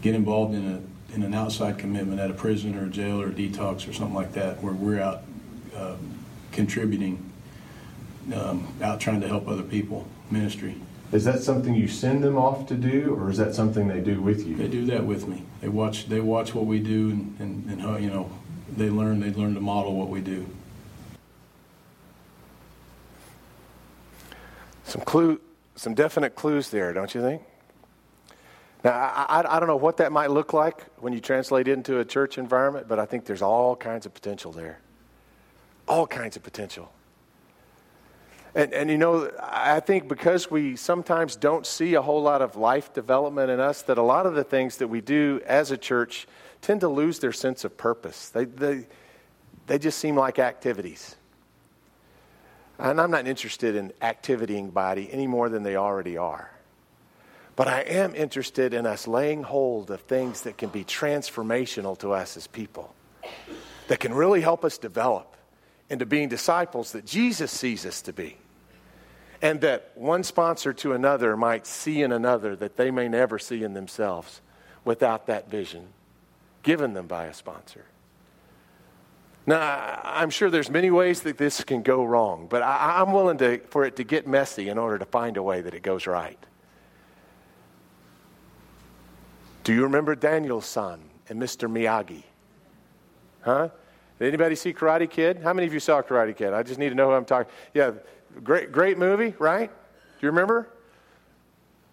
[0.00, 0.80] get involved in a
[1.14, 4.14] in an outside commitment at a prison or a jail or a detox or something
[4.14, 5.22] like that, where we're out
[5.76, 5.96] uh,
[6.52, 7.30] contributing,
[8.34, 10.74] um, out trying to help other people, ministry.
[11.12, 14.22] Is that something you send them off to do, or is that something they do
[14.22, 14.56] with you?
[14.56, 15.42] They do that with me.
[15.60, 16.08] They watch.
[16.08, 18.30] They watch what we do, and, and, and how, you know,
[18.74, 19.20] they learn.
[19.20, 20.46] They learn to model what we do.
[24.92, 25.40] Some clue,
[25.74, 27.40] some definite clues there, don't you think?
[28.84, 31.72] Now, I, I, I, don't know what that might look like when you translate it
[31.72, 34.80] into a church environment, but I think there's all kinds of potential there.
[35.88, 36.92] All kinds of potential.
[38.54, 42.56] And, and you know, I think because we sometimes don't see a whole lot of
[42.56, 45.78] life development in us, that a lot of the things that we do as a
[45.78, 46.26] church
[46.60, 48.28] tend to lose their sense of purpose.
[48.28, 48.86] They, they,
[49.68, 51.16] they just seem like activities.
[52.82, 56.50] And I'm not interested in activitying body any more than they already are.
[57.54, 62.12] But I am interested in us laying hold of things that can be transformational to
[62.12, 62.92] us as people,
[63.86, 65.36] that can really help us develop
[65.88, 68.36] into being disciples that Jesus sees us to be.
[69.40, 73.62] And that one sponsor to another might see in another that they may never see
[73.62, 74.40] in themselves
[74.84, 75.88] without that vision
[76.62, 77.84] given them by a sponsor.
[79.44, 83.38] Now, I'm sure there's many ways that this can go wrong, but I, am willing
[83.38, 86.06] to, for it to get messy in order to find a way that it goes
[86.06, 86.38] right.
[89.64, 91.68] Do you remember Daniel-san and Mr.
[91.68, 92.22] Miyagi?
[93.42, 93.68] Huh?
[94.18, 95.40] Did anybody see Karate Kid?
[95.42, 96.52] How many of you saw Karate Kid?
[96.52, 97.52] I just need to know who I'm talking.
[97.74, 97.92] Yeah,
[98.44, 99.68] great, great movie, right?
[99.68, 100.68] Do you remember?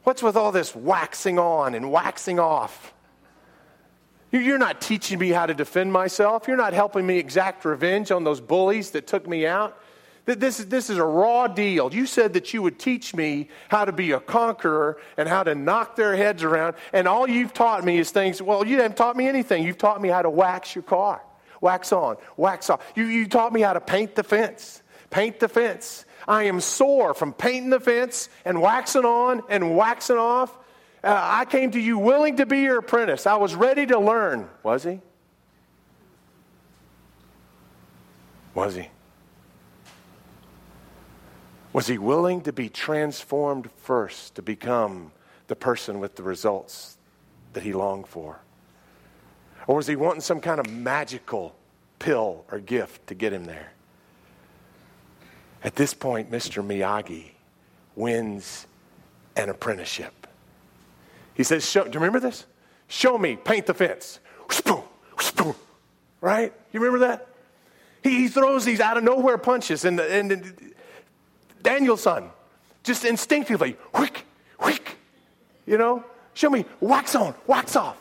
[0.04, 2.94] What's with all this waxing on and waxing off?
[4.32, 6.48] You're not teaching me how to defend myself.
[6.48, 9.78] You're not helping me exact revenge on those bullies that took me out.
[10.26, 11.92] This is, this is a raw deal.
[11.92, 15.56] You said that you would teach me how to be a conqueror and how to
[15.56, 16.76] knock their heads around.
[16.94, 19.64] And all you've taught me is things, well, you haven't taught me anything.
[19.64, 21.22] You've taught me how to wax your car.
[21.62, 22.86] Wax on, wax off.
[22.96, 24.84] You, you taught me how to paint the fence.
[25.10, 26.06] Paint the fence.
[26.28, 30.56] I am sore from painting the fence and waxing on and waxing off.
[31.04, 33.26] Uh, I came to you willing to be your apprentice.
[33.26, 34.50] I was ready to learn.
[34.64, 35.00] Was he?
[38.54, 38.90] Was he?
[41.72, 45.12] Was he willing to be transformed first to become
[45.48, 46.98] the person with the results
[47.54, 48.40] that he longed for?
[49.68, 51.56] Or was he wanting some kind of magical
[52.00, 53.72] pill or gift to get him there?
[55.64, 56.66] At this point, Mr.
[56.66, 57.32] Miyagi
[57.96, 58.66] wins
[59.36, 60.19] an apprenticeship.
[61.40, 62.46] He says, Do you remember this?
[62.90, 64.20] Show me, paint the fence.
[66.20, 66.52] Right?
[66.74, 67.30] You remember that?
[68.04, 70.74] He, he throws these out of nowhere punches, and, and
[71.64, 72.30] Daniel-san,
[72.84, 74.26] just instinctively, whick,
[74.60, 74.98] whick,
[75.66, 77.96] you know, show me wax on, wax off.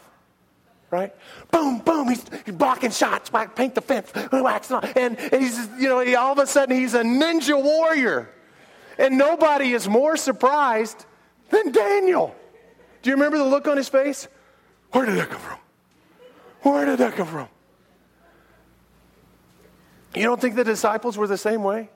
[0.90, 1.14] Right?
[1.52, 4.84] Boom, boom, he's, he's blocking shots, paint the fence, wax on.
[4.96, 8.30] And, and he's, you know, he, all of a sudden he's a ninja warrior.
[8.98, 11.06] And nobody is more surprised
[11.50, 12.34] than Daniel.
[13.02, 14.28] Do you remember the look on his face?
[14.92, 15.58] Where did that come from?
[16.62, 17.48] Where did that come from?
[20.14, 21.90] You don't think the disciples were the same way?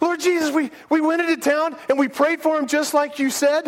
[0.00, 3.30] Lord Jesus, we, we went into town and we prayed for him just like you
[3.30, 3.64] said,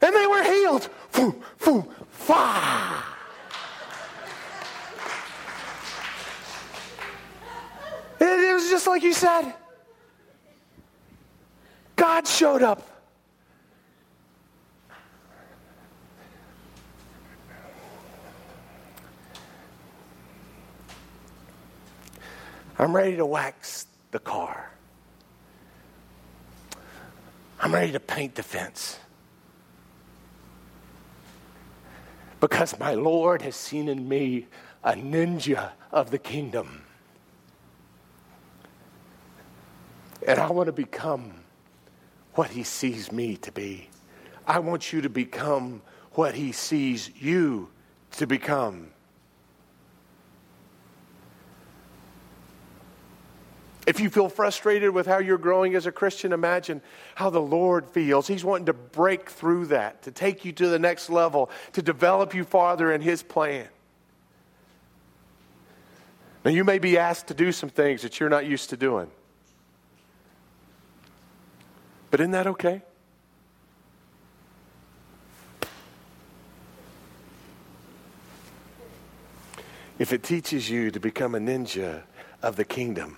[0.00, 0.88] and they were healed.
[1.10, 3.02] Foo, foo, fa.
[8.20, 9.52] It, it was just like you said.
[11.96, 12.93] God showed up.
[22.78, 24.70] I'm ready to wax the car.
[27.60, 28.98] I'm ready to paint the fence.
[32.40, 34.46] Because my Lord has seen in me
[34.82, 36.82] a ninja of the kingdom.
[40.26, 41.32] And I want to become
[42.34, 43.88] what he sees me to be.
[44.46, 45.80] I want you to become
[46.12, 47.70] what he sees you
[48.12, 48.93] to become.
[53.86, 56.80] If you feel frustrated with how you're growing as a Christian, imagine
[57.14, 58.26] how the Lord feels.
[58.26, 62.34] He's wanting to break through that, to take you to the next level, to develop
[62.34, 63.68] you farther in His plan.
[66.44, 69.10] Now, you may be asked to do some things that you're not used to doing.
[72.10, 72.82] But isn't that okay?
[79.98, 82.02] If it teaches you to become a ninja
[82.42, 83.16] of the kingdom,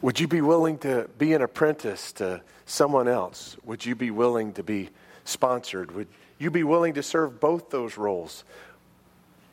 [0.00, 3.56] would you be willing to be an apprentice to someone else?
[3.64, 4.90] Would you be willing to be
[5.24, 5.92] sponsored?
[5.92, 8.44] Would you be willing to serve both those roles?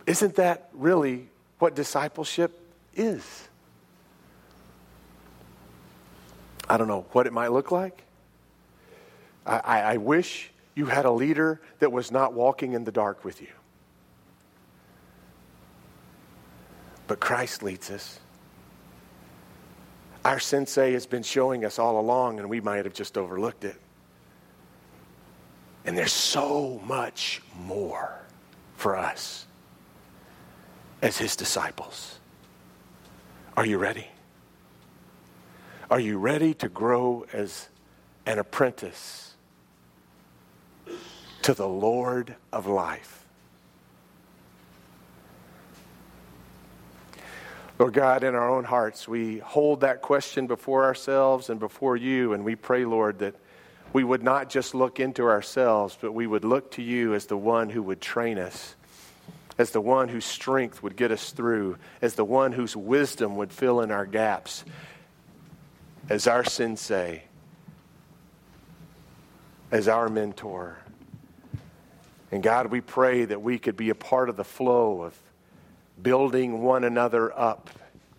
[0.06, 1.28] Isn't that really
[1.60, 2.60] what discipleship
[2.96, 3.48] is?
[6.70, 8.04] I don't know what it might look like.
[9.46, 13.24] I, I, I wish you had a leader that was not walking in the dark
[13.24, 13.48] with you.
[17.08, 18.20] But Christ leads us.
[20.26, 23.76] Our sensei has been showing us all along, and we might have just overlooked it.
[25.86, 28.20] And there's so much more
[28.76, 29.46] for us
[31.04, 32.18] as his disciples.
[33.56, 34.08] Are you ready?
[35.92, 37.70] Are you ready to grow as
[38.26, 39.36] an apprentice
[41.44, 43.25] to the Lord of life?
[47.78, 52.32] Lord God, in our own hearts, we hold that question before ourselves and before you,
[52.32, 53.36] and we pray, Lord, that
[53.92, 57.38] we would not just look into ourselves, but we would look to you as the
[57.38, 58.76] one who would train us,
[59.58, 63.52] as the one whose strength would get us through, as the one whose wisdom would
[63.52, 64.64] fill in our gaps,
[66.10, 67.24] as our sensei,
[69.70, 70.78] as our mentor.
[72.32, 75.14] And God, we pray that we could be a part of the flow of
[76.02, 77.70] building one another up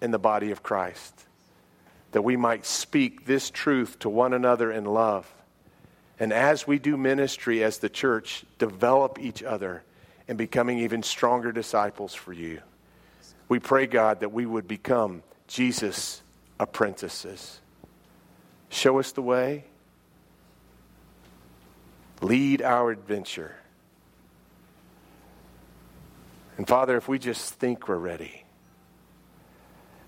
[0.00, 1.14] in the body of Christ,
[2.12, 5.32] that we might speak this truth to one another in love.
[6.18, 9.82] And as we do ministry as the church, develop each other
[10.28, 12.60] in becoming even stronger disciples for you.
[13.48, 16.22] We pray, God, that we would become Jesus'
[16.58, 17.60] apprentices.
[18.70, 19.64] Show us the way.
[22.22, 23.54] Lead our adventure.
[26.56, 28.44] And Father, if we just think we're ready,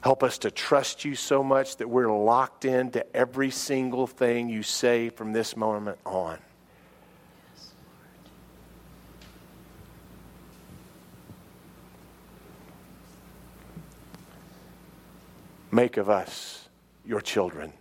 [0.00, 4.62] help us to trust you so much that we're locked into every single thing you
[4.62, 6.38] say from this moment on.
[15.70, 16.66] Make of us
[17.04, 17.74] your children.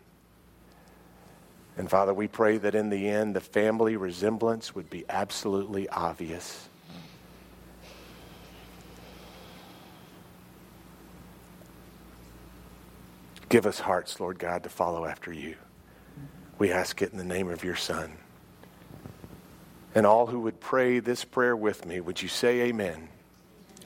[1.77, 6.67] And Father, we pray that in the end, the family resemblance would be absolutely obvious.
[13.49, 15.55] Give us hearts, Lord God, to follow after you.
[16.59, 18.17] We ask it in the name of your Son.
[19.95, 23.09] And all who would pray this prayer with me, would you say amen?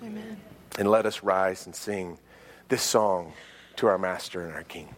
[0.03, 0.37] Amen.
[0.79, 2.17] And let us rise and sing
[2.69, 3.33] this song
[3.75, 4.95] to our Master and our King.